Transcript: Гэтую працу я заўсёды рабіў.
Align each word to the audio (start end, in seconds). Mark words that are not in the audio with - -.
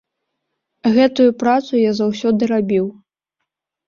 Гэтую 0.95 1.27
працу 1.43 1.71
я 1.81 1.91
заўсёды 1.99 2.49
рабіў. 2.53 2.85